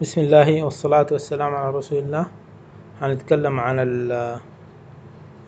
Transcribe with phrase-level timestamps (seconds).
[0.00, 2.26] بسم الله والصلاة والسلام على رسول الله.
[3.00, 4.40] هنتكلم عن ال-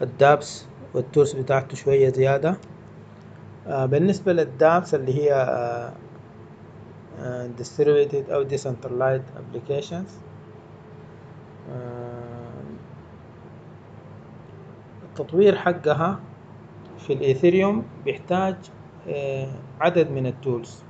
[0.02, 2.56] الدابس والتولز بتاعته شوية زيادة.
[3.66, 5.92] آه، بالنسبة للدابس اللي هي آه،
[7.20, 10.10] آه، distributed أو decentralized applications
[15.02, 16.20] التطوير حقها
[16.98, 18.56] في الإيثيريوم بيحتاج
[19.80, 20.82] عدد من ال tools.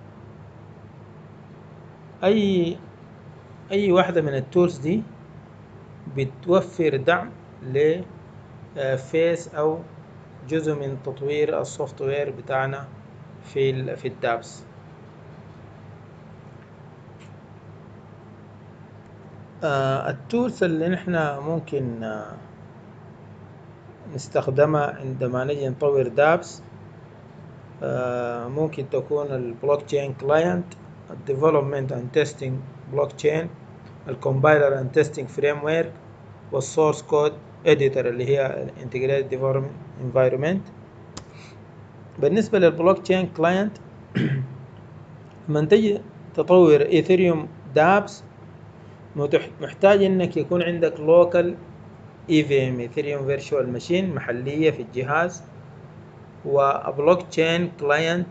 [2.25, 2.76] أي
[3.72, 5.03] أي واحدة من ال tools دي
[6.17, 7.30] بتوفر دعم
[7.63, 8.03] ل
[8.96, 9.79] phase أو
[10.49, 12.89] جزء من تطوير ال software بتاعنا
[13.44, 14.63] في في ال dApps.
[19.64, 22.32] آه، ال tools اللي نحنا ممكن آه،
[24.14, 26.63] نستخدمها عندما نجي نطور dApps
[27.82, 30.64] آه، ممكن تكون ال blockchain client
[31.11, 32.59] ال development and testing
[32.92, 33.48] blockchain
[34.08, 35.92] ال compiler and testing framework
[36.52, 37.33] وال source code
[37.66, 39.70] editor اللي هي integrated development
[40.05, 40.62] environment
[42.19, 43.72] بالنسبة لل blockchain client
[45.48, 46.00] لما تجي
[46.34, 48.22] تطور Ethereum dApps
[49.61, 51.55] محتاج إنك يكون عندك local
[52.30, 55.42] EVM Ethereum virtual machine محلية في الجهاز.
[56.44, 58.27] و blockchain client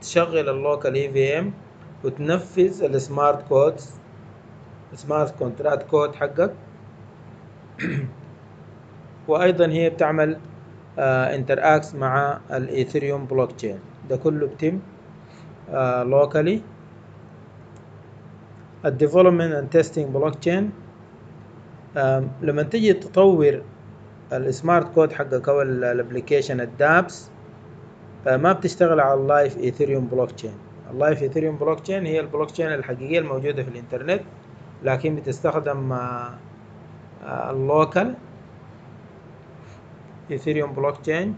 [0.00, 1.52] تشغل ال local EVM
[2.04, 3.99] وتنفذ ال smart codes
[4.94, 6.52] smart contract code حقك.
[9.28, 10.38] وأيضا هي بتعمل
[10.98, 13.78] interacts مع ال Ethereum blockchain
[14.10, 14.80] ده كله بتم
[16.10, 16.62] locally
[18.84, 20.70] ال development and testing blockchain
[22.42, 23.62] لما تيجي تطور
[24.32, 27.30] ال smart code حقك أو ال application ال dApps
[28.26, 30.54] ما بتشتغل على ال live Ethereum blockchain
[30.90, 34.22] ال live Ethereum blockchain هي البلوك تشين الحقيقية الموجودة في الإنترنت.
[34.82, 35.98] لكن بتستخدم
[37.24, 38.14] ال
[40.30, 41.36] local Ethereum blockchain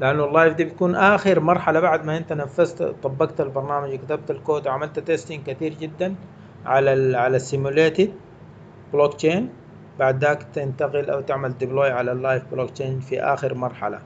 [0.00, 4.66] لأنه ال live دي بتكون آخر مرحلة بعد ما أنت نفذت طبقت البرنامج وكتبت الكود
[4.66, 6.14] وعملت testing كثير جدا
[6.66, 8.12] على ال على ال
[8.92, 9.48] simulated blockchain
[9.98, 13.98] بعد ذاك تنتقل أو تعمل deploy على ال live blockchain في آخر مرحلة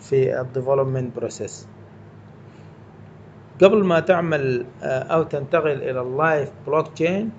[0.00, 1.68] في ال development process
[3.60, 7.30] قبل ما تعمل أو تنتقل إلى ال live blockchain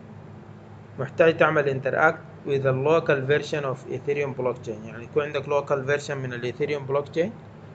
[0.99, 4.85] محتاج تعمل interact with a local version of Ethereum blockchain.
[4.85, 7.29] يعني يكون عندك local version من ال Ethereum blockchain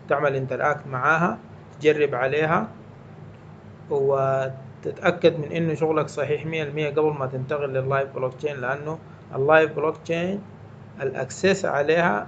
[0.09, 1.38] تعمل interact معاها
[1.81, 2.69] تجرب عليها
[3.91, 8.98] وتتأكد من إنه شغلك صحيح مية المية قبل ما تنتقل لل live blockchain لأنه
[9.34, 10.41] ال live blockchain
[11.03, 12.27] ال access عليها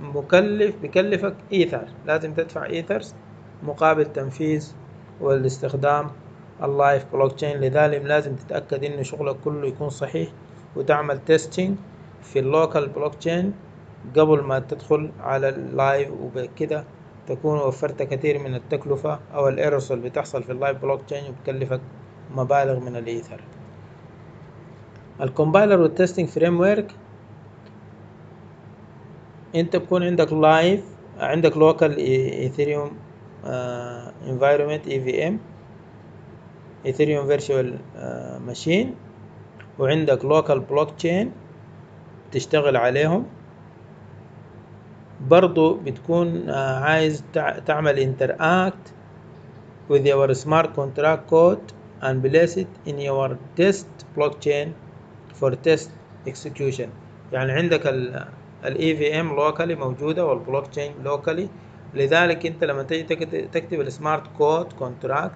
[0.00, 3.14] مكلف بكلفك ايثر لازم تدفع Ethers
[3.62, 4.72] مقابل تنفيذ
[5.20, 6.10] والاستخدام
[6.62, 10.28] ال live blockchain لذلك لازم تتأكد انه شغلك كله يكون صحيح
[10.76, 11.76] وتعمل testing
[12.22, 13.52] في ال local blockchain
[14.16, 16.84] قبل ما تدخل على ال live وبكده
[17.26, 21.80] تكون وفرت كثير من التكلفة أو ال errors اللي بتحصل في ال live blockchain وبتكلفك
[22.36, 23.40] مبالغ من الإيثر.
[25.20, 26.92] ال compiler وال testing framework
[29.54, 30.84] أنت بكون عندك live
[31.18, 32.90] عندك local Ethereum
[33.44, 35.38] environment EVM
[36.86, 37.78] Ethereum virtual
[38.46, 38.94] machine
[39.78, 41.32] وعندك بلوك تشين
[42.32, 43.24] تشتغل عليهم.
[45.20, 47.24] برضو بتكون عايز
[47.66, 48.92] تعمل interact
[49.92, 51.72] with your smart contract code
[52.02, 54.68] and place it in your test blockchain
[55.40, 55.90] for test
[56.26, 56.88] execution.
[57.32, 58.24] يعني عندك ال
[58.64, 61.48] EVM locally موجودة وال blockchain locally
[61.94, 63.16] لذلك انت لما تيجي
[63.52, 65.34] تكتب ال smart code contract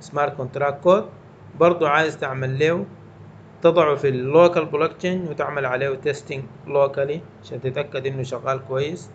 [0.00, 1.04] smart contract code
[1.60, 2.86] برضو عايز تعمل له
[3.62, 9.10] تضعه في ال local blockchain وتعمل عليه testing locally عشان تتأكد إنه شغال كويس.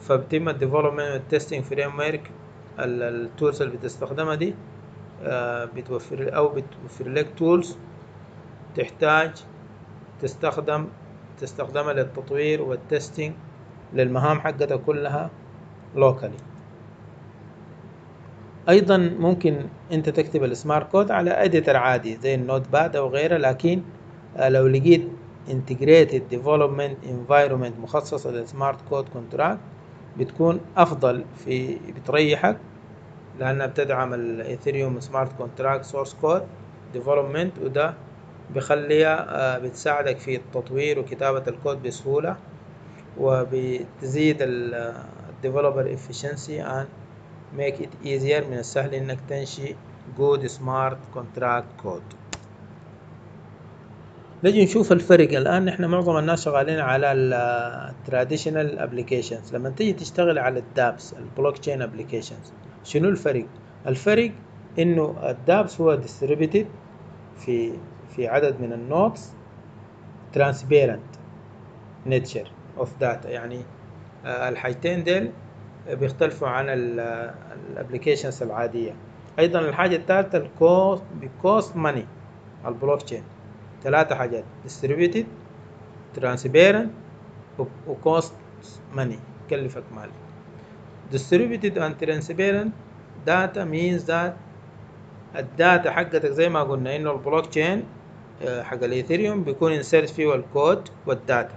[0.00, 2.30] فبتم ال development وال testing framework
[2.78, 4.54] ال tools اللي بتستخدمها دي
[5.76, 7.78] بتوفر أو بتوفر لك tools
[8.74, 9.30] تحتاج
[10.20, 10.88] تستخدم
[11.38, 13.32] تستخدمها للتطوير وال testing
[13.94, 15.30] للمهام حقتها كلها.
[15.96, 16.36] locally
[18.68, 19.56] أيضا ممكن
[19.92, 23.82] أنت تكتب ال smart code على editor عادي زي ال Notepad أو غيره لكن
[24.38, 25.08] لو لقيت
[25.48, 29.60] integrated development environment مخصصة لل smart code contract
[30.18, 32.56] بتكون أفضل في بتريحك
[33.40, 36.42] لأنها بتدعم ال Ethereum smart contract source code
[36.92, 37.94] development وده
[38.54, 42.36] بيخليها بتساعدك في التطوير وكتابة الكود بسهولة
[43.18, 44.36] وبتزيد
[45.38, 46.88] ال developer efficiency and
[47.58, 49.74] make it easier من السهل إنك تنشئ
[50.18, 52.14] good smart contract code.
[54.44, 55.36] نجي نشوف الفرق.
[55.36, 61.06] الآن نحن معظم الناس شغالين على ال traditional applications لما تيجي تشتغل على ال DApps
[61.06, 62.52] ال blockchain applications
[62.84, 63.46] شنو الفرق؟
[63.86, 64.32] الفرق
[64.78, 66.66] إنه ال DApps هو distributed
[67.36, 67.72] في
[68.16, 69.32] في عدد من ال nodes
[70.36, 71.18] transparent
[72.08, 72.48] nature
[72.78, 73.26] of data.
[73.26, 73.62] يعني
[74.24, 75.30] الحاجتين ديل
[75.90, 78.94] بيختلفوا عن ال applications العادية.
[79.38, 82.04] أيضا الحاجة الثالثة ال cost بـ cost money ال
[82.66, 83.22] blockchain
[83.82, 85.24] ثلاثة حاجات distributed
[86.20, 86.88] transparent
[87.88, 88.32] و cost
[88.96, 90.10] money يكلفك مال.
[91.12, 92.70] distributed and transparent
[93.26, 94.32] data means that
[95.36, 97.84] ال data حقتك زي ما قلنا إنه البلوك تشين
[98.42, 101.54] آه، حق الإيثيريوم بيكون insert فيه ال code وال data.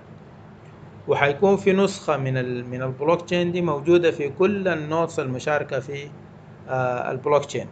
[1.08, 5.80] وحيكون في نسخة من ال من البلوك تشين دي موجودة في كل ال nodes المشاركة
[5.80, 6.10] في
[6.70, 7.68] آه، البلوك تشين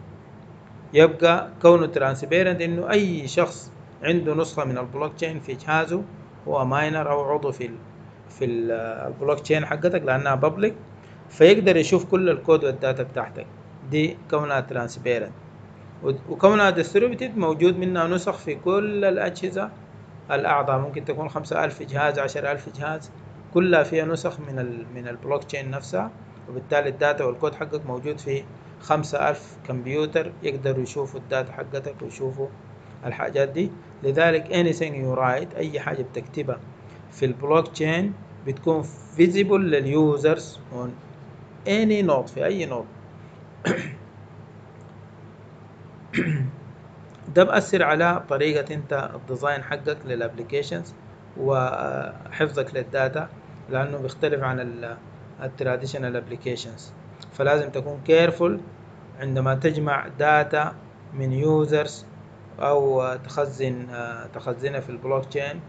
[0.94, 3.72] يبقى كونه transparent إنه أي شخص
[4.02, 6.02] عنده نسخة من البلوك تشين في جهازه
[6.48, 7.74] هو miner أو عضو في ال
[8.28, 10.74] في البلوك تشين حقتك لأنها public
[11.28, 13.46] فيقدر يشوف كل ال code وال data بتاعتك.
[13.90, 15.32] دي كونها transparent.
[16.04, 19.70] وكونها distributed موجود منها نسخ في كل الأجهزة
[20.32, 20.78] الأعضاء.
[20.78, 23.12] ممكن تكون خمسة ألف جهاز عشر ألف جهاز.
[23.54, 26.10] كلها فيها نسخ من ال من البلوك تشين نفسها.
[26.48, 28.44] وبالتالي ال data وال code حقك موجود في
[28.80, 32.48] خمسة ألف كمبيوتر يقدروا يشوفوا ال data حقتك ويشوفوا
[33.06, 33.70] الحاجات دي.
[34.02, 36.60] لذلك anything you write أي حاجة بتكتبها
[37.12, 38.12] في البلوك تشين
[38.46, 38.82] بتكون
[39.16, 40.88] visible لل users on
[41.66, 42.86] any node في أي node
[47.34, 50.94] ده بأثر على طريقة أنت ال design حقك لل applications
[51.40, 53.28] وحفظك لل data
[53.70, 54.86] لأنه بيختلف عن
[55.42, 56.92] ال traditional applications
[57.32, 58.60] فلازم تكون careful
[59.20, 60.74] عندما تجمع data
[61.14, 62.06] من users
[62.60, 63.86] أو تخزن
[64.34, 65.60] تخزنها في البلوك تشين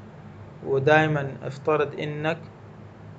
[0.65, 2.37] ودائما افترض إنك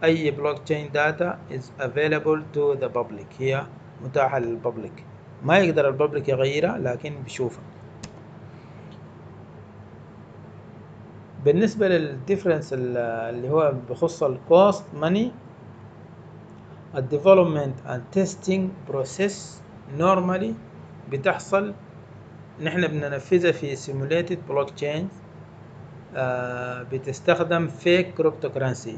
[0.05, 3.27] أي blockchain data is available to the public.
[3.39, 3.67] هي
[4.05, 5.05] متاحة لل public
[5.43, 7.63] ما يقدر ال public يغيرها لكن بيشوفها.
[11.45, 15.31] بالنسبة لل difference اللي هو بخص ال cost money
[16.97, 19.63] ال development and testing process
[19.99, 20.55] normally
[21.11, 21.75] بتحصل
[22.63, 25.05] نحن بننفذها في simulated blockchain
[26.17, 28.97] آه بتستخدم fake cryptocurrency.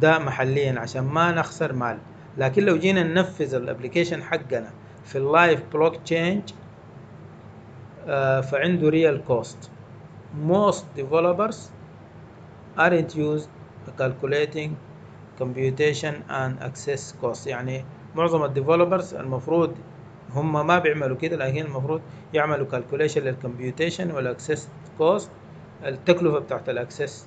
[0.00, 1.98] ده محليا عشان ما نخسر مال.
[2.38, 4.70] لكن لو جينا ننفذ ال application حقنا
[5.04, 6.42] في ال live blockchain
[8.42, 9.70] فعنده real cost
[10.34, 11.70] most developers
[12.76, 13.48] aren't used
[13.96, 14.76] calculating
[15.38, 17.84] computation and access cost يعني
[18.14, 19.74] معظم ال developers المفروض
[20.34, 22.00] هم ما بيعملوا كده لكن المفروض
[22.34, 25.30] يعملوا calculation لل computation وال access cost
[25.84, 27.26] التكلفة بتاعت ال access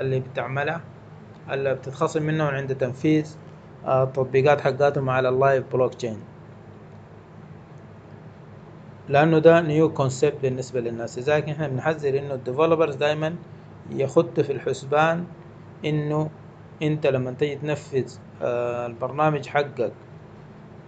[0.00, 0.80] اللي بتعملها
[1.50, 3.36] اللي بتتخصم منهم عند تنفيذ
[3.88, 6.18] التطبيقات حقاتهم على ال live blockchain
[9.08, 11.18] لأنه ده new concept بالنسبة للناس.
[11.18, 13.34] لذلك إحنا بنحذر إنه ال developers دايما
[13.90, 15.24] يخط في الحسبان
[15.84, 16.30] إنه
[16.82, 18.12] أنت لما تيجي تنفذ
[18.42, 19.92] البرنامج حقك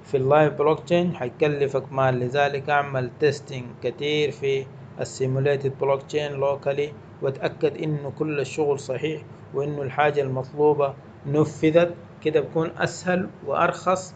[0.05, 2.14] في ال live blockchain حيكلفك مال.
[2.21, 4.66] لذلك أعمل testing كتير في
[5.00, 6.92] ال simulated blockchain locally
[7.23, 9.23] وأتأكد إنه كل الشغل صحيح
[9.54, 10.94] وإنه الحاجة المطلوبة
[11.26, 11.94] نفذت.
[12.25, 14.14] كده بكون أسهل وأرخص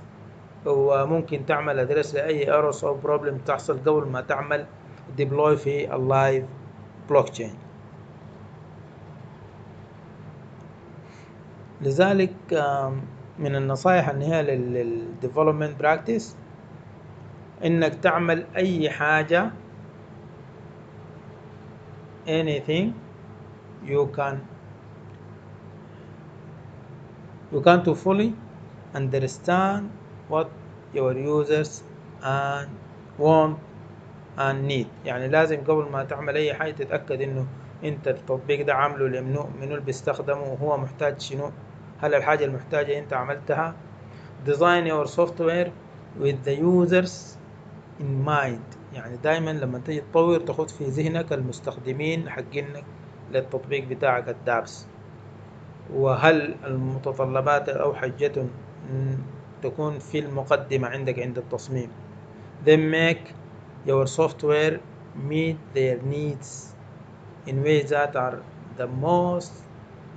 [0.66, 4.66] وممكن تعمل address لأي errors أو problem تحصل قبل ما تعمل
[5.16, 6.44] deploy في ال
[7.10, 7.54] live blockchain
[11.80, 12.34] لذلك
[13.38, 16.36] من النصائح النهائية لل development practice
[17.64, 19.50] إنك تعمل أي حاجة
[22.28, 22.92] anything
[23.86, 24.36] you can
[27.52, 28.34] you can to fully
[28.94, 29.88] understand
[30.30, 30.48] what
[30.94, 31.82] your users
[32.22, 32.68] and
[33.18, 33.58] want
[34.38, 34.86] and need.
[35.04, 37.46] يعني لازم قبل ما تعمل أي حاجة تتأكد إنه
[37.84, 41.50] أنت التطبيق ده عامله لمنو منو اللي بيستخدمه وهو محتاج شنو
[42.00, 43.74] هل الحاجة المحتاجة أنت عملتها.
[44.46, 45.70] Design your software
[46.20, 47.36] with the users
[48.00, 48.78] in mind.
[48.94, 52.84] يعني دايما لما تيجي تطور تخط في ذهنك المستخدمين حقينك
[53.32, 54.86] للتطبيق بتاعك الدابس
[55.94, 58.50] وهل المتطلبات أو حاجتهم
[59.62, 61.90] تكون في المقدمة عندك عند التصميم
[62.66, 63.32] then make
[63.86, 64.80] your software
[65.30, 66.74] meet their needs
[67.46, 68.42] in ways that are
[68.76, 69.52] the most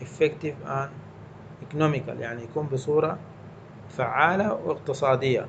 [0.01, 0.89] effective and
[1.61, 3.17] economical يعني يكون بصورة
[3.89, 5.47] فعالة واقتصادية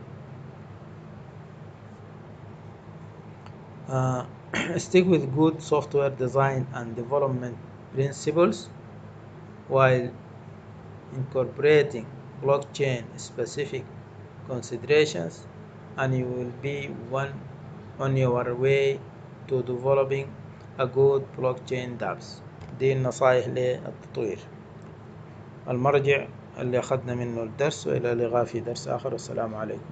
[3.88, 4.24] uh,
[4.76, 7.56] stick with good software design and development
[7.94, 8.68] principles
[9.68, 10.10] while
[11.14, 12.06] incorporating
[12.44, 13.84] blockchain specific
[14.48, 15.34] considerations
[15.96, 16.76] and you will be
[17.10, 17.32] one
[17.98, 18.98] on your way
[19.48, 20.26] to developing
[20.78, 22.26] a good blockchain dApps
[22.78, 24.38] دي النصائح للتطوير
[25.68, 26.26] المرجع
[26.58, 29.90] اللي أخذنا منه الدرس وإلى اللقاء في درس آخر والسلام عليكم